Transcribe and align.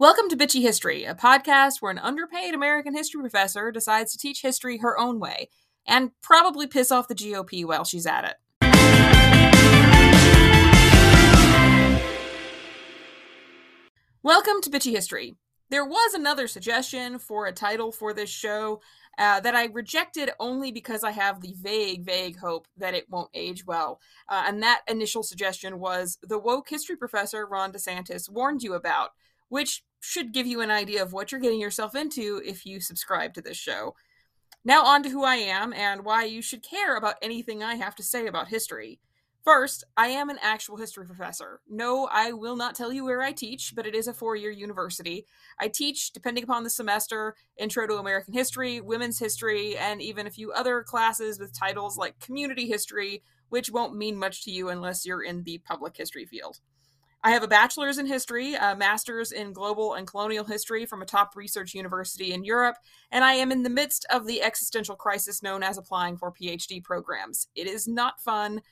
Welcome 0.00 0.30
to 0.30 0.36
Bitchy 0.38 0.62
History, 0.62 1.04
a 1.04 1.14
podcast 1.14 1.82
where 1.82 1.92
an 1.92 1.98
underpaid 1.98 2.54
American 2.54 2.96
history 2.96 3.20
professor 3.20 3.70
decides 3.70 4.12
to 4.12 4.18
teach 4.18 4.40
history 4.40 4.78
her 4.78 4.98
own 4.98 5.20
way 5.20 5.50
and 5.86 6.12
probably 6.22 6.66
piss 6.66 6.90
off 6.90 7.06
the 7.06 7.14
GOP 7.14 7.66
while 7.66 7.84
she's 7.84 8.06
at 8.06 8.24
it. 8.24 8.36
Welcome 14.22 14.62
to 14.62 14.70
Bitchy 14.70 14.92
History. 14.92 15.36
There 15.68 15.84
was 15.84 16.14
another 16.14 16.48
suggestion 16.48 17.18
for 17.18 17.44
a 17.44 17.52
title 17.52 17.92
for 17.92 18.14
this 18.14 18.30
show 18.30 18.80
uh, 19.18 19.40
that 19.40 19.54
I 19.54 19.66
rejected 19.66 20.30
only 20.40 20.72
because 20.72 21.04
I 21.04 21.10
have 21.10 21.42
the 21.42 21.52
vague, 21.60 22.06
vague 22.06 22.38
hope 22.38 22.66
that 22.78 22.94
it 22.94 23.04
won't 23.10 23.28
age 23.34 23.66
well. 23.66 24.00
Uh, 24.30 24.44
and 24.46 24.62
that 24.62 24.80
initial 24.88 25.22
suggestion 25.22 25.78
was 25.78 26.16
The 26.22 26.38
Woke 26.38 26.70
History 26.70 26.96
Professor 26.96 27.44
Ron 27.44 27.70
DeSantis 27.70 28.30
warned 28.30 28.62
you 28.62 28.72
about, 28.72 29.10
which 29.50 29.84
should 30.00 30.32
give 30.32 30.46
you 30.46 30.62
an 30.62 30.70
idea 30.70 31.02
of 31.02 31.12
what 31.12 31.30
you're 31.30 31.40
getting 31.40 31.60
yourself 31.60 31.94
into 31.94 32.40
if 32.44 32.64
you 32.64 32.80
subscribe 32.80 33.34
to 33.34 33.42
this 33.42 33.58
show. 33.58 33.94
Now, 34.64 34.84
on 34.84 35.02
to 35.02 35.10
who 35.10 35.24
I 35.24 35.36
am 35.36 35.72
and 35.74 36.04
why 36.04 36.24
you 36.24 36.40
should 36.40 36.62
care 36.62 36.96
about 36.96 37.16
anything 37.20 37.62
I 37.62 37.74
have 37.74 37.94
to 37.96 38.02
say 38.02 38.26
about 38.26 38.48
history. 38.48 39.00
First, 39.42 39.84
I 39.96 40.08
am 40.08 40.28
an 40.28 40.38
actual 40.42 40.76
history 40.76 41.06
professor. 41.06 41.60
No, 41.68 42.08
I 42.12 42.32
will 42.32 42.56
not 42.56 42.74
tell 42.74 42.92
you 42.92 43.04
where 43.04 43.22
I 43.22 43.32
teach, 43.32 43.74
but 43.74 43.86
it 43.86 43.94
is 43.94 44.06
a 44.06 44.12
four 44.12 44.36
year 44.36 44.50
university. 44.50 45.26
I 45.58 45.68
teach, 45.68 46.12
depending 46.12 46.44
upon 46.44 46.62
the 46.62 46.70
semester, 46.70 47.34
Intro 47.56 47.86
to 47.86 47.94
American 47.94 48.34
History, 48.34 48.82
Women's 48.82 49.18
History, 49.18 49.78
and 49.78 50.02
even 50.02 50.26
a 50.26 50.30
few 50.30 50.52
other 50.52 50.82
classes 50.82 51.38
with 51.38 51.58
titles 51.58 51.96
like 51.96 52.20
Community 52.20 52.66
History, 52.68 53.22
which 53.48 53.70
won't 53.70 53.96
mean 53.96 54.16
much 54.16 54.44
to 54.44 54.50
you 54.50 54.68
unless 54.68 55.06
you're 55.06 55.22
in 55.22 55.42
the 55.44 55.58
public 55.58 55.96
history 55.96 56.26
field. 56.26 56.60
I 57.22 57.32
have 57.32 57.42
a 57.42 57.48
bachelor's 57.48 57.98
in 57.98 58.06
history, 58.06 58.54
a 58.54 58.74
master's 58.74 59.32
in 59.32 59.52
global 59.52 59.94
and 59.94 60.06
colonial 60.06 60.44
history 60.44 60.86
from 60.86 61.02
a 61.02 61.06
top 61.06 61.36
research 61.36 61.74
university 61.74 62.32
in 62.32 62.44
Europe, 62.44 62.76
and 63.10 63.22
I 63.22 63.34
am 63.34 63.52
in 63.52 63.62
the 63.62 63.68
midst 63.68 64.06
of 64.10 64.26
the 64.26 64.42
existential 64.42 64.96
crisis 64.96 65.42
known 65.42 65.62
as 65.62 65.76
applying 65.76 66.16
for 66.16 66.32
PhD 66.32 66.82
programs. 66.82 67.48
It 67.54 67.66
is 67.66 67.86
not 67.86 68.22
fun, 68.22 68.62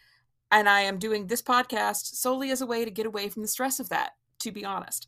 and 0.50 0.66
I 0.66 0.80
am 0.80 0.98
doing 0.98 1.26
this 1.26 1.42
podcast 1.42 2.14
solely 2.14 2.50
as 2.50 2.62
a 2.62 2.66
way 2.66 2.86
to 2.86 2.90
get 2.90 3.04
away 3.04 3.28
from 3.28 3.42
the 3.42 3.48
stress 3.48 3.80
of 3.80 3.90
that, 3.90 4.12
to 4.40 4.50
be 4.50 4.64
honest. 4.64 5.06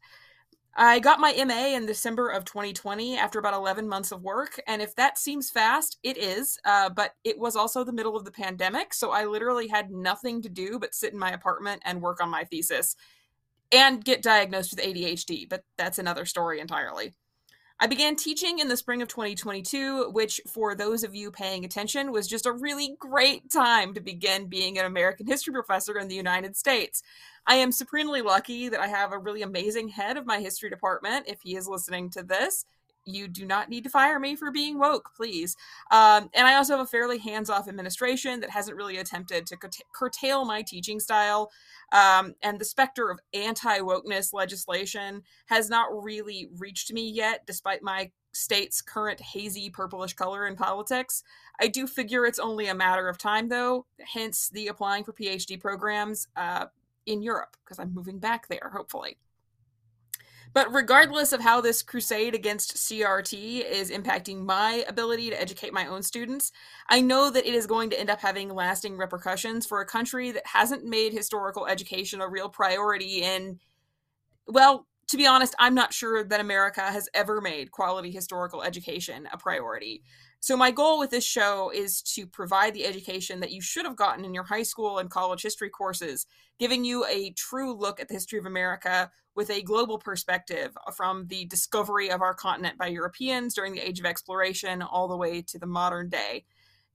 I 0.77 0.99
got 1.01 1.19
my 1.19 1.33
MA 1.47 1.75
in 1.75 1.87
December 1.87 2.29
of 2.29 2.45
2020 2.45 3.19
after 3.19 3.39
about 3.39 3.55
11 3.55 3.89
months 3.89 4.13
of 4.13 4.23
work. 4.23 4.61
And 4.69 4.81
if 4.81 4.95
that 4.95 5.19
seems 5.19 5.51
fast, 5.51 5.99
it 6.05 6.17
is. 6.17 6.59
Uh, 6.65 6.89
but 6.89 7.15
it 7.25 7.37
was 7.37 7.57
also 7.57 7.83
the 7.83 7.93
middle 7.93 8.17
of 8.17 8.25
the 8.25 8.31
pandemic. 8.31 8.95
So 8.95 9.11
I 9.11 9.25
literally 9.25 9.67
had 9.67 9.91
nothing 9.91 10.41
to 10.43 10.49
do 10.49 10.79
but 10.79 10.95
sit 10.95 11.13
in 11.13 11.19
my 11.19 11.33
apartment 11.33 11.83
and 11.85 12.01
work 12.01 12.23
on 12.23 12.31
my 12.31 12.45
thesis 12.45 12.95
and 13.73 14.05
get 14.05 14.23
diagnosed 14.23 14.75
with 14.75 14.85
ADHD, 14.85 15.49
but 15.49 15.65
that's 15.79 15.99
another 15.99 16.25
story 16.25 16.61
entirely. 16.61 17.15
I 17.83 17.87
began 17.87 18.15
teaching 18.15 18.59
in 18.59 18.69
the 18.69 18.77
spring 18.77 19.01
of 19.01 19.09
2022, 19.09 20.11
which, 20.11 20.39
for 20.47 20.75
those 20.75 21.03
of 21.03 21.15
you 21.15 21.31
paying 21.31 21.65
attention, 21.65 22.13
was 22.13 22.29
just 22.29 22.45
a 22.45 22.53
really 22.53 22.95
great 22.99 23.51
time 23.51 23.95
to 23.95 24.03
begin 24.03 24.49
being 24.49 24.79
an 24.79 24.85
American 24.85 25.27
history 25.27 25.55
professor 25.55 25.99
in 25.99 26.09
the 26.09 26.15
United 26.15 26.57
States. 26.57 27.03
I 27.47 27.55
am 27.55 27.73
supremely 27.73 28.21
lucky 28.21 28.69
that 28.69 28.81
I 28.81 28.89
have 28.89 29.13
a 29.13 29.19
really 29.19 29.41
amazing 29.41 29.89
head 29.89 30.19
of 30.19 30.27
my 30.27 30.41
history 30.41 30.69
department, 30.69 31.27
if 31.27 31.41
he 31.41 31.57
is 31.57 31.67
listening 31.67 32.11
to 32.11 32.23
this 32.23 32.67
you 33.05 33.29
do 33.29 33.47
not 33.47 33.69
need 33.69 33.85
to 33.85 33.91
fire 33.91 34.19
me 34.19 34.37
for 34.37 34.51
being 34.51 34.79
woke, 34.79 35.11
please. 35.17 35.57
Um, 35.91 36.31
and 36.35 36.47
I 36.47 36.55
also 36.55 36.77
have 36.77 36.85
a 36.85 36.89
fairly 36.89 37.19
hands 37.19 37.51
off 37.51 37.69
administration 37.69 38.41
that 38.41 38.51
hasn't 38.51 38.77
really 38.77 38.99
attempted 38.99 39.47
to 39.47 39.57
curtail 39.93 40.45
my 40.45 40.63
teaching 40.63 41.01
style. 41.01 41.51
Um, 41.93 42.35
and 42.43 42.61
the 42.61 42.65
specter 42.65 43.11
of 43.11 43.21
anti 43.35 43.81
wokeness 43.81 44.33
legislation 44.33 45.23
has 45.47 45.69
not 45.69 45.89
really 46.03 46.49
reached 46.59 46.93
me 46.93 47.11
yet, 47.11 47.47
despite 47.47 47.83
my 47.83 48.11
state's 48.33 48.81
current 48.81 49.21
hazy 49.21 49.71
purplish 49.71 50.15
color 50.15 50.47
in 50.47 50.55
politics. 50.57 51.23
I 51.61 51.67
do 51.67 51.87
figure 51.87 52.27
it's 52.27 52.39
only 52.39 52.69
a 52.69 52.75
matter 52.75 53.09
of 53.09 53.19
time, 53.19 53.49
though, 53.49 53.87
hence 54.01 54.49
the 54.49 54.69
applying 54.69 55.05
for 55.05 55.13
PhD 55.13 55.59
programs 55.59 56.29
uh, 56.37 56.67
in 57.07 57.23
Europe, 57.23 57.57
because 57.65 57.79
I'm 57.79 57.93
moving 57.93 58.19
back 58.19 58.49
there, 58.49 58.71
hopefully. 58.73 59.19
But 60.53 60.73
regardless 60.75 61.33
of 61.33 61.41
how 61.41 61.61
this 61.61 61.83
crusade 61.83 62.35
against 62.35 62.77
CRT 62.77 63.65
is 63.71 63.91
impacting 63.91 64.45
my 64.45 64.85
ability 64.89 65.31
to 65.31 65.41
educate 65.41 65.73
my 65.73 65.87
own 65.87 66.03
students, 66.03 66.51
I 66.89 67.01
know 67.01 67.31
that 67.31 67.47
it 67.47 67.55
is 67.55 67.67
going 67.67 67.91
to 67.91 68.01
end 68.01 68.11
up 68.11 68.21
having 68.21 68.49
lasting 68.49 68.97
repercussions 68.97 69.65
for 69.65 69.81
a 69.81 69.87
country 69.87 70.33
that 70.33 70.47
hasn't 70.47 70.85
made 70.85 71.13
historical 71.13 71.67
education 71.67 72.21
a 72.21 72.29
real 72.29 72.49
priority 72.49 73.23
in, 73.23 73.61
well, 74.47 74.87
to 75.09 75.17
be 75.17 75.27
honest, 75.27 75.55
I'm 75.59 75.75
not 75.75 75.93
sure 75.93 76.23
that 76.23 76.41
America 76.41 76.83
has 76.83 77.09
ever 77.15 77.41
made 77.41 77.73
quality 77.73 78.13
historical 78.13 78.63
education 78.63 79.29
a 79.33 79.37
priority. 79.37 80.03
So, 80.39 80.57
my 80.57 80.71
goal 80.71 81.01
with 81.01 81.11
this 81.11 81.25
show 81.25 81.71
is 81.75 82.01
to 82.15 82.27
provide 82.27 82.75
the 82.75 82.87
education 82.87 83.41
that 83.41 83.51
you 83.51 83.61
should 83.61 83.85
have 83.85 83.97
gotten 83.97 84.25
in 84.25 84.35
your 84.35 84.45
high 84.45 84.63
school 84.63 84.99
and 84.99 85.11
college 85.11 85.43
history 85.43 85.69
courses, 85.69 86.27
giving 86.61 86.85
you 86.85 87.05
a 87.07 87.33
true 87.33 87.75
look 87.75 88.01
at 88.01 88.07
the 88.07 88.15
history 88.15 88.39
of 88.39 88.47
America 88.47 89.11
with 89.41 89.49
a 89.49 89.63
global 89.63 89.97
perspective 89.97 90.77
uh, 90.87 90.91
from 90.91 91.27
the 91.29 91.47
discovery 91.47 92.11
of 92.11 92.21
our 92.21 92.35
continent 92.35 92.77
by 92.77 92.87
Europeans 92.89 93.55
during 93.55 93.73
the 93.73 93.81
Age 93.81 93.99
of 93.99 94.05
Exploration 94.05 94.83
all 94.83 95.09
the 95.09 95.17
way 95.17 95.41
to 95.41 95.59
the 95.59 95.65
modern 95.65 96.11
day. 96.11 96.45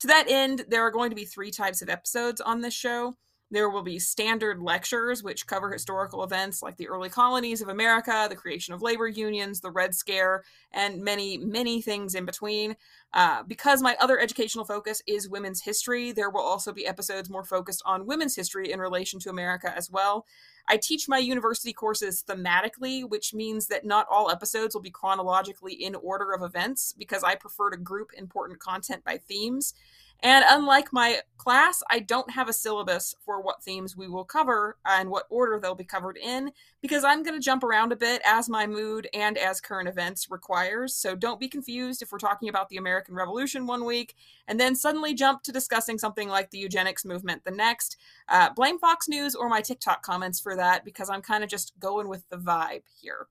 To 0.02 0.08
that 0.08 0.28
end, 0.30 0.64
there 0.70 0.84
are 0.84 0.92
going 0.92 1.10
to 1.10 1.16
be 1.16 1.26
three 1.26 1.50
types 1.50 1.82
of 1.82 1.90
episodes 1.90 2.40
on 2.40 2.62
this 2.62 2.76
show. 2.76 3.16
There 3.56 3.70
will 3.70 3.84
be 3.84 4.00
standard 4.00 4.60
lectures, 4.60 5.24
which 5.24 5.48
cover 5.48 5.72
historical 5.72 6.26
events 6.26 6.62
like 6.62 6.76
the 6.76 6.90
early 6.90 7.08
colonies 7.08 7.62
of 7.62 7.70
America, 7.70 8.28
the 8.28 8.36
creation 8.36 8.74
of 8.74 8.82
labor 8.82 9.08
unions, 9.08 9.62
the 9.62 9.72
Red 9.72 9.96
Scare, 9.96 10.44
and 10.74 11.02
many, 11.02 11.38
many 11.38 11.82
things 11.82 12.16
in 12.16 12.26
between. 12.26 12.76
Uh, 13.14 13.44
because 13.44 13.82
my 13.82 13.96
other 14.02 14.20
educational 14.20 14.66
focus 14.66 15.02
is 15.08 15.30
women's 15.30 15.62
history, 15.62 16.12
there 16.12 16.30
will 16.30 16.42
also 16.42 16.74
be 16.74 16.86
episodes 16.86 17.30
more 17.30 17.46
focused 17.46 17.82
on 17.86 18.06
women's 18.06 18.36
history 18.36 18.74
in 18.74 18.82
relation 18.82 19.22
to 19.22 19.30
America 19.30 19.74
as 19.74 19.90
well. 19.90 20.26
I 20.68 20.76
teach 20.76 21.08
my 21.08 21.20
university 21.20 21.72
courses 21.72 22.26
thematically, 22.28 23.08
which 23.08 23.34
means 23.34 23.68
that 23.68 23.86
not 23.86 24.06
all 24.12 24.30
episodes 24.30 24.76
will 24.76 24.82
be 24.82 24.92
chronologically 24.92 25.74
in 25.74 25.96
order 25.96 26.34
of 26.34 26.44
events 26.44 26.94
because 26.98 27.24
I 27.24 27.36
prefer 27.36 27.70
to 27.70 27.78
group 27.78 28.10
important 28.18 28.60
content 28.60 29.06
by 29.06 29.18
themes. 29.18 29.74
And 30.22 30.44
unlike 30.48 30.92
my 30.92 31.20
class, 31.38 31.84
I 31.92 32.00
don't 32.00 32.32
have 32.32 32.50
a 32.50 32.54
syllabus 32.54 33.14
for 33.24 33.40
what 33.40 33.62
themes 33.62 33.96
we 33.96 34.08
will 34.08 34.26
cover 34.26 34.78
and 34.86 35.10
what 35.12 35.28
order 35.30 35.60
they'll 35.60 35.76
be 35.76 35.84
covered 35.84 36.18
in 36.18 36.52
because 36.82 37.04
I'm 37.04 37.22
going 37.22 37.40
to 37.40 37.44
jump 37.44 37.64
around 37.64 37.92
a 37.92 37.96
bit 37.96 38.22
as 38.26 38.50
my 38.50 38.66
mood 38.66 39.08
and 39.14 39.38
as 39.38 39.62
current 39.62 39.88
events 39.88 40.32
requires. 40.32 40.96
So 40.96 41.16
don't 41.16 41.40
be 41.40 41.48
confused 41.48 42.02
if 42.02 42.12
we're 42.12 42.18
talking 42.18 42.50
about 42.50 42.70
the 42.70 42.78
American 42.78 43.14
Revolution 43.14 43.68
one 43.68 43.86
week 43.86 44.16
and 44.48 44.60
then 44.60 44.76
suddenly 44.76 45.14
jump 45.14 45.44
to 45.44 45.52
discussing 45.52 46.00
something 46.00 46.30
like 46.30 46.50
the 46.50 46.58
eugenics 46.58 47.06
movement 47.06 47.44
the 47.44 47.52
next. 47.52 47.98
Uh, 48.28 48.50
blame 48.56 48.80
Fox 48.80 49.08
News 49.08 49.36
or 49.36 49.48
my 49.48 49.62
TikTok 49.62 50.02
comments 50.02 50.40
for 50.40 50.56
that 50.56 50.84
because 50.84 51.10
I'm 51.10 51.22
kind 51.22 51.44
of 51.44 51.50
just 51.50 51.74
going 51.80 52.08
with 52.10 52.28
the 52.30 52.38
vibe 52.38 52.84
here. 53.00 53.28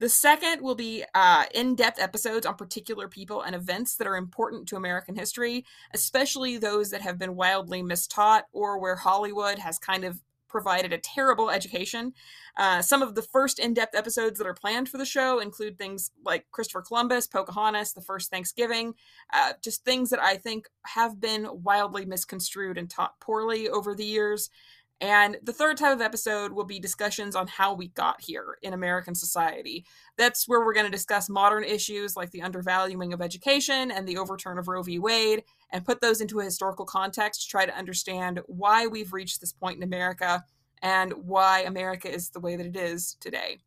The 0.00 0.08
second 0.08 0.62
will 0.62 0.76
be 0.76 1.04
uh, 1.14 1.44
in 1.54 1.74
depth 1.74 2.00
episodes 2.00 2.46
on 2.46 2.54
particular 2.54 3.08
people 3.08 3.42
and 3.42 3.54
events 3.54 3.96
that 3.96 4.06
are 4.06 4.16
important 4.16 4.68
to 4.68 4.76
American 4.76 5.16
history, 5.16 5.64
especially 5.92 6.56
those 6.56 6.90
that 6.90 7.02
have 7.02 7.18
been 7.18 7.34
wildly 7.34 7.82
mistaught 7.82 8.42
or 8.52 8.78
where 8.78 8.96
Hollywood 8.96 9.58
has 9.58 9.78
kind 9.78 10.04
of 10.04 10.22
provided 10.48 10.92
a 10.92 10.98
terrible 10.98 11.50
education. 11.50 12.12
Uh, 12.56 12.82
some 12.82 13.02
of 13.02 13.14
the 13.14 13.22
first 13.22 13.58
in 13.58 13.74
depth 13.74 13.94
episodes 13.94 14.38
that 14.38 14.46
are 14.46 14.54
planned 14.54 14.88
for 14.88 14.98
the 14.98 15.04
show 15.04 15.40
include 15.40 15.78
things 15.78 16.10
like 16.24 16.46
Christopher 16.50 16.82
Columbus, 16.82 17.26
Pocahontas, 17.26 17.92
the 17.92 18.00
first 18.00 18.30
Thanksgiving, 18.30 18.94
uh, 19.32 19.52
just 19.62 19.84
things 19.84 20.10
that 20.10 20.22
I 20.22 20.36
think 20.36 20.66
have 20.86 21.20
been 21.20 21.46
wildly 21.62 22.06
misconstrued 22.06 22.78
and 22.78 22.90
taught 22.90 23.20
poorly 23.20 23.68
over 23.68 23.94
the 23.94 24.04
years. 24.04 24.50
And 25.00 25.36
the 25.44 25.52
third 25.52 25.76
type 25.76 25.94
of 25.94 26.00
episode 26.00 26.52
will 26.52 26.64
be 26.64 26.80
discussions 26.80 27.36
on 27.36 27.46
how 27.46 27.72
we 27.72 27.88
got 27.88 28.20
here 28.20 28.58
in 28.62 28.72
American 28.72 29.14
society. 29.14 29.84
That's 30.16 30.48
where 30.48 30.64
we're 30.64 30.74
going 30.74 30.86
to 30.86 30.92
discuss 30.92 31.28
modern 31.28 31.62
issues 31.62 32.16
like 32.16 32.32
the 32.32 32.42
undervaluing 32.42 33.12
of 33.12 33.22
education 33.22 33.92
and 33.92 34.08
the 34.08 34.18
overturn 34.18 34.58
of 34.58 34.66
Roe 34.66 34.82
v. 34.82 34.98
Wade, 34.98 35.44
and 35.70 35.84
put 35.84 36.00
those 36.00 36.20
into 36.20 36.40
a 36.40 36.44
historical 36.44 36.84
context 36.84 37.42
to 37.42 37.48
try 37.48 37.64
to 37.64 37.76
understand 37.76 38.40
why 38.46 38.88
we've 38.88 39.12
reached 39.12 39.40
this 39.40 39.52
point 39.52 39.76
in 39.76 39.84
America 39.84 40.44
and 40.82 41.12
why 41.12 41.60
America 41.60 42.12
is 42.12 42.30
the 42.30 42.40
way 42.40 42.56
that 42.56 42.66
it 42.66 42.76
is 42.76 43.16
today. 43.20 43.58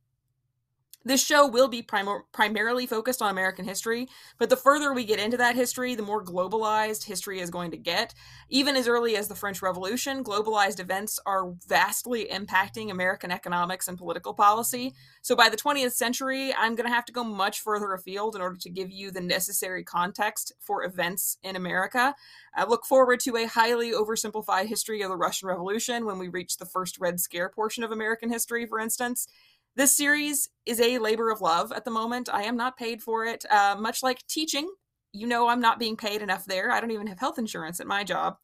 This 1.04 1.26
show 1.26 1.48
will 1.48 1.68
be 1.68 1.82
prim- 1.82 2.24
primarily 2.32 2.86
focused 2.86 3.22
on 3.22 3.32
American 3.32 3.66
history, 3.66 4.08
but 4.38 4.50
the 4.50 4.56
further 4.56 4.94
we 4.94 5.04
get 5.04 5.20
into 5.20 5.38
that 5.38 5.56
history, 5.56 5.96
the 5.96 6.04
more 6.04 6.24
globalized 6.24 7.06
history 7.06 7.40
is 7.40 7.50
going 7.50 7.72
to 7.72 7.78
get. 7.78 8.14
Even 8.50 8.76
as 8.76 8.88
early 8.88 9.16
as 9.16 9.28
the 9.28 9.36
French 9.36 9.64
Revolution, 9.64 10.24
globalized 10.24 10.80
events 10.80 11.20
are 11.26 11.54
vastly 11.68 12.28
impacting 12.32 12.92
American 12.92 13.32
economics 13.32 13.88
and 13.88 13.98
political 13.98 14.36
policy. 14.36 14.94
So 15.24 15.36
by 15.36 15.50
the 15.50 15.58
20th 15.58 15.94
century, 15.94 16.54
I'm 16.54 16.76
going 16.76 16.88
to 16.88 16.94
have 16.94 17.06
to 17.06 17.14
go 17.14 17.24
much 17.24 17.62
further 17.62 17.94
afield 17.94 18.36
in 18.36 18.42
order 18.42 18.58
to 18.58 18.70
give 18.70 18.92
you 18.92 19.10
the 19.10 19.22
necessary 19.22 19.84
context 19.84 20.54
for 20.60 20.84
events 20.84 21.38
in 21.44 21.56
America. 21.56 22.14
I 22.54 22.66
look 22.66 22.86
forward 22.86 23.22
to 23.22 23.38
a 23.38 23.46
highly 23.46 23.92
oversimplified 23.92 24.68
history 24.68 25.02
of 25.02 25.10
the 25.10 25.18
Russian 25.18 25.48
Revolution 25.48 26.06
when 26.06 26.20
we 26.20 26.28
reach 26.28 26.58
the 26.58 26.66
first 26.66 27.00
Red 27.00 27.20
Scare 27.20 27.50
portion 27.50 27.84
of 27.84 27.92
American 27.92 28.30
history, 28.30 28.68
for 28.68 28.80
instance. 28.80 29.28
This 29.76 29.96
series 29.96 30.50
is 30.66 30.82
a 30.82 30.98
labor 30.98 31.32
of 31.32 31.40
love 31.40 31.72
at 31.72 31.86
the 31.86 31.92
moment. 31.92 32.28
I 32.32 32.44
am 32.44 32.58
not 32.58 32.78
paid 32.78 33.02
for 33.02 33.26
it. 33.26 33.46
Uh, 33.50 33.78
much 33.80 34.04
like 34.04 34.26
teaching, 34.28 34.70
you 35.14 35.28
know, 35.28 35.48
I'm 35.48 35.62
not 35.62 35.80
being 35.80 35.96
paid 35.96 36.22
enough 36.22 36.46
there. 36.46 36.72
I 36.72 36.82
don't 36.82 36.92
even 36.92 37.08
have 37.08 37.20
health 37.20 37.40
insurance 37.40 37.80
at 37.80 37.88
my 37.88 38.04
job. 38.04 38.36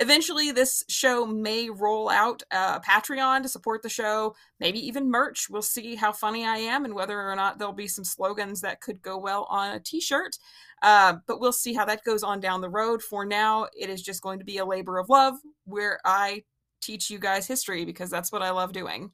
Eventually, 0.00 0.50
this 0.50 0.82
show 0.88 1.24
may 1.24 1.70
roll 1.70 2.10
out 2.10 2.42
a 2.50 2.80
Patreon 2.80 3.42
to 3.42 3.48
support 3.48 3.82
the 3.82 3.88
show, 3.88 4.34
maybe 4.58 4.84
even 4.84 5.08
merch. 5.08 5.46
We'll 5.48 5.62
see 5.62 5.94
how 5.94 6.10
funny 6.10 6.44
I 6.44 6.56
am 6.56 6.84
and 6.84 6.94
whether 6.94 7.20
or 7.20 7.36
not 7.36 7.58
there'll 7.58 7.72
be 7.74 7.86
some 7.86 8.04
slogans 8.04 8.62
that 8.62 8.80
could 8.80 9.00
go 9.02 9.16
well 9.16 9.46
on 9.50 9.74
a 9.74 9.80
t 9.80 10.00
shirt. 10.00 10.36
Uh, 10.82 11.16
but 11.28 11.38
we'll 11.38 11.52
see 11.52 11.74
how 11.74 11.84
that 11.84 12.02
goes 12.02 12.24
on 12.24 12.40
down 12.40 12.60
the 12.60 12.68
road. 12.68 13.02
For 13.02 13.24
now, 13.24 13.68
it 13.78 13.88
is 13.88 14.02
just 14.02 14.22
going 14.22 14.40
to 14.40 14.44
be 14.44 14.58
a 14.58 14.66
labor 14.66 14.98
of 14.98 15.08
love 15.08 15.34
where 15.64 16.00
I 16.04 16.42
teach 16.80 17.08
you 17.08 17.20
guys 17.20 17.46
history 17.46 17.84
because 17.84 18.10
that's 18.10 18.32
what 18.32 18.42
I 18.42 18.50
love 18.50 18.72
doing 18.72 19.12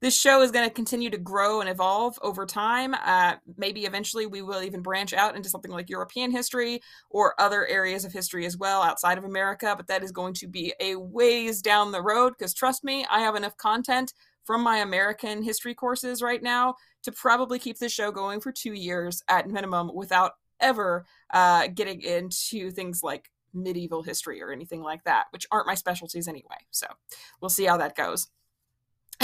this 0.00 0.18
show 0.18 0.42
is 0.42 0.50
going 0.50 0.68
to 0.68 0.74
continue 0.74 1.10
to 1.10 1.18
grow 1.18 1.60
and 1.60 1.68
evolve 1.68 2.18
over 2.22 2.44
time. 2.46 2.94
Uh, 2.94 3.34
maybe 3.56 3.84
eventually 3.84 4.26
we 4.26 4.42
will 4.42 4.62
even 4.62 4.82
branch 4.82 5.12
out 5.12 5.36
into 5.36 5.48
something 5.48 5.70
like 5.70 5.88
European 5.88 6.30
history 6.30 6.80
or 7.10 7.34
other 7.40 7.66
areas 7.66 8.04
of 8.04 8.12
history 8.12 8.46
as 8.46 8.56
well 8.56 8.82
outside 8.82 9.18
of 9.18 9.24
America, 9.24 9.74
but 9.76 9.86
that 9.86 10.02
is 10.02 10.12
going 10.12 10.34
to 10.34 10.46
be 10.46 10.74
a 10.80 10.96
ways 10.96 11.62
down 11.62 11.92
the 11.92 12.02
road 12.02 12.34
because 12.38 12.54
trust 12.54 12.84
me, 12.84 13.06
I 13.10 13.20
have 13.20 13.36
enough 13.36 13.56
content 13.56 14.12
from 14.44 14.62
my 14.62 14.78
American 14.78 15.42
history 15.42 15.74
courses 15.74 16.22
right 16.22 16.42
now 16.42 16.74
to 17.02 17.12
probably 17.12 17.58
keep 17.58 17.78
this 17.78 17.92
show 17.92 18.10
going 18.10 18.40
for 18.40 18.52
two 18.52 18.74
years 18.74 19.22
at 19.28 19.48
minimum 19.48 19.90
without 19.94 20.32
ever 20.60 21.04
uh, 21.32 21.68
getting 21.68 22.02
into 22.02 22.70
things 22.70 23.02
like 23.02 23.30
medieval 23.52 24.02
history 24.02 24.42
or 24.42 24.52
anything 24.52 24.82
like 24.82 25.04
that, 25.04 25.26
which 25.30 25.46
aren't 25.50 25.66
my 25.66 25.74
specialties 25.74 26.28
anyway. 26.28 26.56
So 26.70 26.86
we'll 27.40 27.48
see 27.48 27.64
how 27.64 27.76
that 27.78 27.96
goes. 27.96 28.28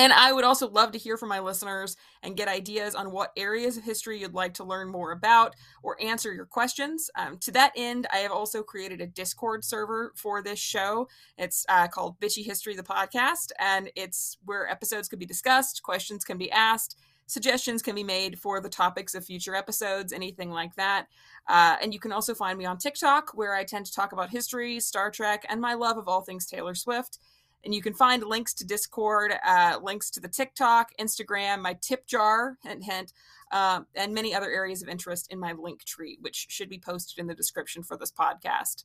And 0.01 0.15
I 0.15 0.33
would 0.33 0.45
also 0.45 0.67
love 0.67 0.93
to 0.93 0.99
hear 0.99 1.19
from 1.19 1.29
my 1.29 1.41
listeners 1.41 1.95
and 2.23 2.35
get 2.35 2.49
ideas 2.49 2.95
on 2.95 3.11
what 3.11 3.33
areas 3.37 3.77
of 3.77 3.85
history 3.85 4.19
you'd 4.19 4.33
like 4.33 4.55
to 4.55 4.65
learn 4.65 4.89
more 4.89 5.13
about 5.13 5.55
or 5.83 6.01
answer 6.01 6.33
your 6.33 6.47
questions. 6.47 7.11
Um, 7.17 7.37
to 7.41 7.51
that 7.51 7.73
end, 7.77 8.07
I 8.11 8.21
have 8.21 8.33
also 8.33 8.63
created 8.63 9.03
a 9.03 9.07
Discord 9.07 9.63
server 9.63 10.15
for 10.17 10.43
this 10.43 10.59
show. 10.59 11.07
It's 11.37 11.67
uh, 11.69 11.87
called 11.87 12.19
Bitchy 12.19 12.43
History, 12.43 12.75
the 12.75 12.83
podcast, 12.83 13.51
and 13.59 13.91
it's 13.95 14.39
where 14.47 14.67
episodes 14.71 15.07
can 15.07 15.19
be 15.19 15.27
discussed, 15.27 15.83
questions 15.83 16.25
can 16.25 16.39
be 16.39 16.51
asked, 16.51 16.97
suggestions 17.27 17.83
can 17.83 17.95
be 17.95 18.03
made 18.03 18.39
for 18.39 18.59
the 18.59 18.71
topics 18.71 19.15
of 19.15 19.27
future 19.27 19.55
episodes, 19.55 20.15
anything 20.15 20.51
like 20.51 20.75
that. 20.77 21.09
Uh, 21.47 21.77
and 21.83 21.93
you 21.93 22.01
can 22.01 22.11
also 22.11 22.35
find 22.35 22.59
me 22.59 22.65
on 22.65 22.79
TikTok, 22.79 23.33
where 23.35 23.55
I 23.55 23.65
tend 23.65 23.85
to 23.85 23.93
talk 23.93 24.13
about 24.13 24.31
history, 24.31 24.81
Star 24.81 25.11
Trek, 25.11 25.45
and 25.51 25.61
my 25.61 25.75
love 25.75 25.99
of 25.99 26.09
all 26.09 26.23
things 26.23 26.47
Taylor 26.47 26.75
Swift. 26.75 27.19
And 27.65 27.75
you 27.75 27.83
can 27.83 27.93
find 27.93 28.23
links 28.23 28.55
to 28.55 28.67
Discord, 28.67 29.35
uh, 29.45 29.79
links 29.83 30.11
to 30.13 30.21
the 30.21 30.29
TikTok, 30.29 30.91
Instagram, 30.99 31.61
my 31.61 31.75
tip 31.81 32.07
jar, 32.07 32.57
hint, 32.63 32.85
hint, 32.85 33.13
uh, 33.53 33.81
and 33.95 34.15
many 34.15 34.35
other 34.35 34.51
areas 34.51 34.83
of 34.83 34.89
interest 34.89 35.31
in 35.31 35.39
my 35.39 35.53
link 35.53 35.85
tree, 35.85 36.17
which 36.21 36.47
should 36.49 36.71
be 36.71 36.79
posted 36.79 37.19
in 37.19 37.27
the 37.27 37.35
description 37.35 37.83
for 37.83 37.97
this 37.97 38.13
podcast. 38.13 38.85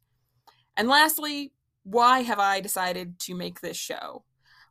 And 0.75 0.89
lastly, 0.89 1.53
why 1.83 2.21
have 2.21 2.39
I 2.39 2.59
decided 2.59 3.19
to 3.19 3.35
make 3.35 3.61
this 3.61 3.77
show? 3.77 4.23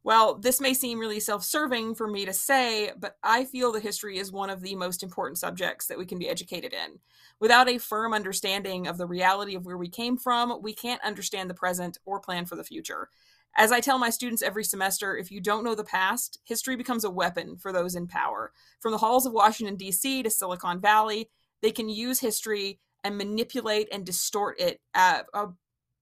Well, 0.03 0.35
this 0.35 0.61
may 0.61 0.75
seem 0.75 0.99
really 0.99 1.19
self 1.19 1.43
serving 1.43 1.95
for 1.95 2.07
me 2.07 2.27
to 2.27 2.33
say, 2.35 2.91
but 2.99 3.17
I 3.23 3.47
feel 3.47 3.73
that 3.73 3.83
history 3.83 4.19
is 4.19 4.31
one 4.31 4.51
of 4.51 4.61
the 4.61 4.75
most 4.75 5.03
important 5.03 5.39
subjects 5.39 5.87
that 5.87 5.97
we 5.97 6.05
can 6.05 6.19
be 6.19 6.29
educated 6.29 6.75
in. 6.75 6.99
Without 7.41 7.71
a 7.71 7.79
firm 7.79 8.13
understanding 8.13 8.87
of 8.87 8.99
the 8.99 9.07
reality 9.07 9.55
of 9.55 9.65
where 9.65 9.79
we 9.79 9.89
came 9.89 10.19
from, 10.19 10.61
we 10.63 10.75
can't 10.75 11.03
understand 11.03 11.49
the 11.49 11.55
present 11.55 11.99
or 12.05 12.21
plan 12.21 12.45
for 12.45 12.55
the 12.55 12.65
future. 12.65 13.09
As 13.57 13.71
I 13.71 13.81
tell 13.81 13.99
my 13.99 14.11
students 14.11 14.43
every 14.43 14.65
semester, 14.65 15.17
if 15.17 15.31
you 15.31 15.41
don't 15.41 15.65
know 15.65 15.75
the 15.75 15.85
past, 15.85 16.41
history 16.45 16.77
becomes 16.77 17.05
a 17.05 17.11
weapon 17.11 17.57
for 17.57 17.73
those 17.73 17.95
in 17.95 18.09
power. 18.09 18.53
From 18.81 18.93
the 18.93 18.99
halls 18.99 19.27
of 19.27 19.33
Washington, 19.33 19.77
D.C. 19.77 20.23
to 20.25 20.31
Silicon 20.31 20.81
Valley, 20.81 21.31
they 21.63 21.71
can 21.71 21.89
use 21.89 22.21
history 22.21 22.81
and 23.05 23.17
manipulate 23.17 23.89
and 23.93 24.05
distort 24.05 24.59
it 24.59 24.81
uh, 24.95 25.23
uh, 25.33 25.47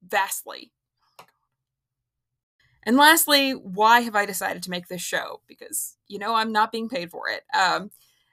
vastly. 0.07 0.73
And 2.85 2.97
lastly, 2.97 3.53
why 3.53 4.01
have 4.01 4.17
I 4.17 4.27
decided 4.27 4.63
to 4.65 4.71
make 4.71 4.89
this 4.89 5.03
show? 5.03 5.41
Because, 5.47 5.97
you 6.09 6.19
know, 6.19 6.35
I'm 6.35 6.53
not 6.53 6.73
being 6.73 6.89
paid 6.89 7.11
for 7.11 7.29
it. 7.29 7.45
Um, 7.57 7.91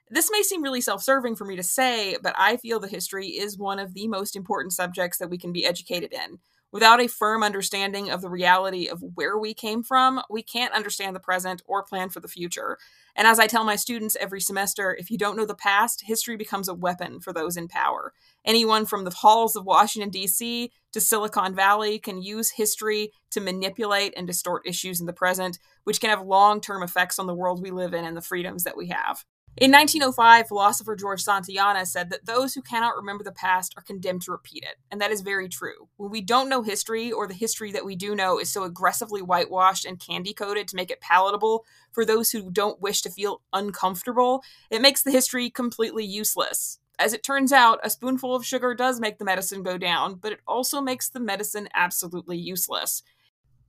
this 0.10 0.30
may 0.32 0.42
seem 0.42 0.64
really 0.64 0.82
self 0.82 1.04
serving 1.04 1.36
for 1.36 1.46
me 1.46 1.56
to 1.56 1.64
say, 1.64 2.18
but 2.24 2.34
I 2.38 2.58
feel 2.58 2.80
that 2.80 2.90
history 2.90 3.28
is 3.28 3.58
one 3.58 3.80
of 3.80 3.94
the 3.94 4.08
most 4.08 4.36
important 4.36 4.74
subjects 4.74 5.20
that 5.20 5.30
we 5.30 5.38
can 5.38 5.54
be 5.54 5.66
educated 5.66 6.14
in. 6.14 6.40
Without 6.72 7.02
a 7.02 7.08
firm 7.08 7.42
understanding 7.42 8.12
of 8.12 8.22
the 8.22 8.30
reality 8.30 8.88
of 8.88 9.04
where 9.16 9.40
we 9.40 9.56
came 9.56 9.82
from, 9.82 10.22
we 10.30 10.44
can't 10.44 10.74
understand 10.74 11.16
the 11.16 11.20
present 11.20 11.64
or 11.66 11.84
plan 11.84 12.10
for 12.10 12.20
the 12.20 12.28
future. 12.28 12.78
And 13.16 13.28
as 13.28 13.40
I 13.40 13.48
tell 13.48 13.64
my 13.64 13.76
students 13.76 14.16
every 14.20 14.40
semester, 14.40 14.96
if 15.00 15.10
you 15.10 15.18
don't 15.18 15.36
know 15.36 15.48
the 15.48 15.56
past, 15.56 16.04
history 16.06 16.38
becomes 16.38 16.68
a 16.68 16.76
weapon 16.76 17.22
for 17.22 17.34
those 17.34 17.58
in 17.58 17.68
power. 17.68 18.14
Anyone 18.46 18.86
from 18.86 19.04
the 19.04 19.10
halls 19.10 19.56
of 19.56 19.66
Washington, 19.66 20.12
D.C. 20.12 20.72
to 20.92 21.02
Silicon 21.02 21.56
Valley 21.56 21.98
can 21.98 22.22
use 22.22 22.52
history 22.52 23.14
to 23.32 23.42
manipulate 23.42 24.14
and 24.16 24.28
distort 24.28 24.62
issues 24.68 25.00
in 25.00 25.08
the 25.08 25.14
present, 25.14 25.58
which 25.86 26.00
can 26.00 26.12
have 26.12 26.22
long 26.22 26.62
term 26.62 26.84
effects 26.84 27.18
on 27.18 27.26
the 27.26 27.34
world 27.34 27.62
we 27.64 27.72
live 27.72 27.96
in 27.96 28.06
and 28.06 28.16
the 28.16 28.22
freedoms 28.22 28.64
that 28.64 28.78
we 28.78 28.88
have. 28.88 29.26
In 29.60 29.74
1905, 29.74 30.48
philosopher 30.48 30.96
George 30.96 31.22
Santayana 31.22 31.86
said 31.86 32.10
that 32.12 32.26
those 32.26 32.54
who 32.54 32.62
cannot 32.62 32.96
remember 32.96 33.26
the 33.26 33.34
past 33.34 33.74
are 33.76 33.84
condemned 33.84 34.22
to 34.22 34.32
repeat 34.32 34.64
it. 34.64 34.78
And 34.90 35.02
that 35.02 35.12
is 35.12 35.20
very 35.20 35.50
true. 35.50 35.90
When 35.98 36.10
we 36.10 36.22
don't 36.22 36.48
know 36.48 36.62
history, 36.62 37.12
or 37.12 37.28
the 37.28 37.34
history 37.34 37.74
that 37.74 37.84
we 37.84 37.98
do 37.98 38.16
know 38.16 38.40
is 38.40 38.50
so 38.50 38.64
aggressively 38.64 39.22
whitewashed 39.22 39.84
and 39.84 40.00
candy 40.00 40.34
coated 40.34 40.70
to 40.70 40.78
make 40.78 40.90
it 40.90 41.02
palatable 41.02 41.66
for 41.92 42.06
those 42.06 42.32
who 42.32 42.50
don't 42.50 42.80
wish 42.80 43.02
to 43.02 43.10
feel 43.10 43.42
uncomfortable, 43.52 44.44
it 44.72 44.82
makes 44.82 45.04
the 45.04 45.12
history 45.12 45.50
completely 45.50 46.06
useless. 46.06 46.80
As 46.98 47.12
it 47.12 47.22
turns 47.22 47.52
out, 47.52 47.82
a 47.84 47.90
spoonful 47.90 48.34
of 48.34 48.46
sugar 48.46 48.74
does 48.74 49.02
make 49.02 49.18
the 49.18 49.26
medicine 49.26 49.62
go 49.62 49.78
down, 49.78 50.16
but 50.16 50.32
it 50.32 50.40
also 50.48 50.80
makes 50.80 51.10
the 51.10 51.20
medicine 51.20 51.68
absolutely 51.74 52.38
useless 52.38 53.04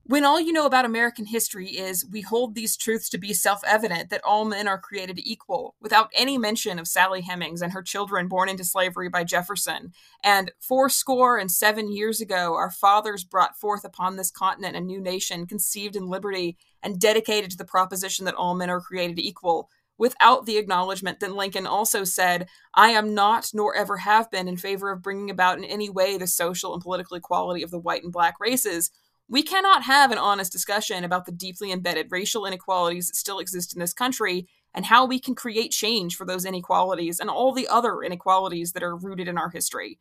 when 0.05 0.25
all 0.25 0.41
you 0.41 0.53
know 0.53 0.67
about 0.67 0.85
American 0.85 1.27
history 1.27 1.69
is 1.69 2.07
we 2.11 2.21
hold 2.21 2.55
these 2.55 2.77
truths 2.77 3.09
to 3.11 3.19
be 3.19 3.33
self 3.33 3.61
evident 3.67 4.11
that 4.11 4.25
all 4.25 4.45
men 4.45 4.67
are 4.67 4.79
created 4.79 5.21
equal, 5.23 5.77
without 5.81 6.11
any 6.15 6.39
mention 6.39 6.79
of 6.79 6.89
Sally 6.89 7.21
Hemings 7.21 7.63
and 7.63 7.73
her 7.73 7.83
children 7.83 8.27
born 8.27 8.49
into 8.49 8.65
slavery 8.65 9.09
by 9.09 9.25
Jefferson. 9.25 9.93
And 10.25 10.51
four 10.59 10.89
score 10.89 11.39
and 11.39 11.51
seven 11.51 11.93
years 11.93 12.21
ago, 12.21 12.55
our 12.55 12.71
fathers 12.71 13.25
brought 13.25 13.59
forth 13.59 13.85
upon 13.85 14.17
this 14.17 14.31
continent 14.31 14.77
a 14.77 14.81
new 14.81 15.01
nation 15.01 15.47
conceived 15.47 15.97
in 15.97 16.09
liberty 16.09 16.57
and 16.83 16.99
dedicated 16.99 17.51
to 17.53 17.57
the 17.57 17.65
proposition 17.65 18.25
that 18.25 18.35
all 18.35 18.55
men 18.55 18.71
are 18.71 18.81
created 18.81 19.19
equal. 19.19 19.69
Without 19.99 20.47
the 20.47 20.57
acknowledgement 20.57 21.21
that 21.21 21.37
Lincoln 21.37 21.67
also 21.67 22.05
said, 22.05 22.49
I 22.75 22.89
am 22.89 23.13
not 23.13 23.51
nor 23.53 23.77
ever 23.77 23.99
have 23.99 24.31
been 24.31 24.49
in 24.49 24.57
favor 24.57 24.91
of 24.91 25.03
bringing 25.03 25.29
about 25.29 25.59
in 25.59 25.65
any 25.65 25.91
way 25.91 26.17
the 26.17 26.27
social 26.27 26.73
and 26.73 26.83
political 26.83 27.19
equality 27.19 27.63
of 27.63 27.71
the 27.71 27.79
white 27.79 28.03
and 28.03 28.11
black 28.11 28.41
races 28.41 28.91
we 29.31 29.45
cannot 29.45 29.85
have 29.85 30.11
an 30.11 30.19
honest 30.19 30.51
discussion 30.51 31.05
about 31.05 31.25
the 31.25 31.33
deeply 31.33 31.71
embedded 31.71 32.11
racial 32.11 32.45
inequalities 32.45 33.07
that 33.07 33.15
still 33.15 33.39
exist 33.39 33.73
in 33.73 33.79
this 33.79 33.93
country 33.93 34.49
and 34.75 34.85
how 34.85 35.07
we 35.07 35.21
can 35.21 35.37
create 35.37 35.71
change 35.71 36.17
for 36.17 36.27
those 36.27 36.45
inequalities 36.45 37.21
and 37.21 37.31
all 37.31 37.53
the 37.53 37.69
other 37.69 38.03
inequalities 38.03 38.73
that 38.73 38.83
are 38.83 38.97
rooted 38.97 39.29
in 39.29 39.39
our 39.39 39.51
history. 39.51 40.01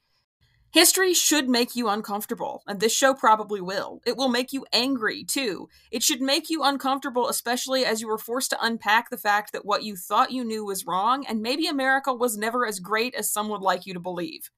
History 0.71 1.13
should 1.13 1.49
make 1.49 1.75
you 1.75 1.89
uncomfortable, 1.89 2.63
and 2.67 2.79
this 2.79 2.93
show 2.93 3.13
probably 3.15 3.61
will. 3.61 4.01
It 4.05 4.17
will 4.17 4.29
make 4.29 4.53
you 4.53 4.65
angry, 4.71 5.23
too. 5.23 5.67
It 5.91 6.03
should 6.03 6.21
make 6.21 6.49
you 6.49 6.63
uncomfortable, 6.63 7.27
especially 7.27 7.85
as 7.85 8.01
you 8.01 8.09
are 8.11 8.19
forced 8.19 8.51
to 8.51 8.63
unpack 8.63 9.09
the 9.09 9.17
fact 9.17 9.51
that 9.53 9.65
what 9.65 9.81
you 9.83 9.95
thought 9.95 10.31
you 10.31 10.43
knew 10.43 10.63
was 10.63 10.85
wrong, 10.85 11.25
and 11.25 11.41
maybe 11.41 11.65
America 11.65 12.13
was 12.13 12.37
never 12.37 12.67
as 12.67 12.79
great 12.79 13.15
as 13.15 13.31
some 13.31 13.49
would 13.49 13.61
like 13.61 13.87
you 13.87 13.95
to 13.95 13.99
believe. 13.99 14.51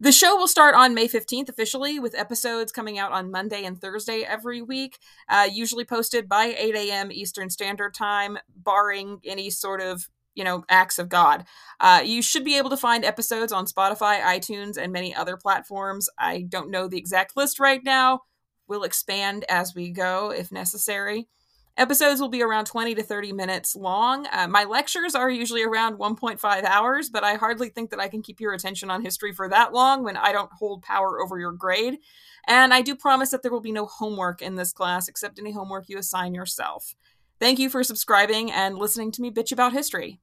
The 0.00 0.12
show 0.12 0.36
will 0.36 0.48
start 0.48 0.74
on 0.74 0.92
May 0.92 1.06
15th 1.06 1.48
officially, 1.48 2.00
with 2.00 2.16
episodes 2.16 2.72
coming 2.72 2.98
out 2.98 3.12
on 3.12 3.30
Monday 3.30 3.64
and 3.64 3.80
Thursday 3.80 4.22
every 4.22 4.60
week, 4.60 4.98
uh, 5.28 5.48
usually 5.50 5.84
posted 5.84 6.28
by 6.28 6.54
8 6.58 6.74
a.m. 6.74 7.12
Eastern 7.12 7.48
Standard 7.48 7.94
Time, 7.94 8.38
barring 8.56 9.20
any 9.24 9.50
sort 9.50 9.80
of 9.80 10.08
you 10.34 10.42
know 10.42 10.64
acts 10.68 10.98
of 10.98 11.08
god. 11.08 11.44
Uh, 11.78 12.02
you 12.04 12.22
should 12.22 12.44
be 12.44 12.58
able 12.58 12.70
to 12.70 12.76
find 12.76 13.04
episodes 13.04 13.52
on 13.52 13.66
spotify 13.66 14.20
itunes 14.20 14.76
and 14.76 14.92
many 14.92 15.14
other 15.14 15.36
platforms. 15.36 16.08
I 16.18 16.42
don't 16.42 16.70
know 16.72 16.88
the 16.88 16.98
exact 16.98 17.36
list 17.36 17.60
right 17.60 17.80
now. 17.84 18.22
We'll 18.66 18.82
expand 18.82 19.44
as 19.48 19.76
we 19.76 19.90
go 19.90 20.32
if 20.32 20.50
necessary 20.50 21.28
Episodes 21.76 22.20
will 22.20 22.28
be 22.28 22.42
around 22.42 22.66
20 22.66 22.94
to 22.94 23.02
30 23.02 23.32
minutes 23.32 23.74
long. 23.74 24.28
Uh, 24.32 24.46
my 24.46 24.62
lectures 24.62 25.16
are 25.16 25.28
usually 25.28 25.64
around 25.64 25.98
1.5 25.98 26.64
hours, 26.64 27.10
but 27.10 27.24
I 27.24 27.34
hardly 27.34 27.68
think 27.68 27.90
that 27.90 27.98
I 27.98 28.06
can 28.06 28.22
keep 28.22 28.40
your 28.40 28.52
attention 28.52 28.90
on 28.90 29.02
history 29.02 29.32
for 29.32 29.48
that 29.48 29.72
long 29.72 30.04
when 30.04 30.16
I 30.16 30.30
don't 30.30 30.52
hold 30.52 30.82
power 30.82 31.20
over 31.20 31.36
your 31.36 31.50
grade. 31.50 31.98
And 32.46 32.72
I 32.72 32.80
do 32.80 32.94
promise 32.94 33.30
that 33.30 33.42
there 33.42 33.50
will 33.50 33.60
be 33.60 33.72
no 33.72 33.86
homework 33.86 34.40
in 34.40 34.54
this 34.54 34.72
class 34.72 35.08
except 35.08 35.40
any 35.40 35.50
homework 35.50 35.88
you 35.88 35.98
assign 35.98 36.32
yourself. 36.32 36.94
Thank 37.40 37.58
you 37.58 37.68
for 37.68 37.82
subscribing 37.82 38.52
and 38.52 38.78
listening 38.78 39.10
to 39.12 39.22
me 39.22 39.32
bitch 39.32 39.50
about 39.50 39.72
history. 39.72 40.20